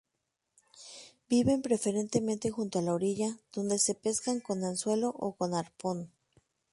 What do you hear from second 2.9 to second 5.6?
orilla, donde se pescan con anzuelo o con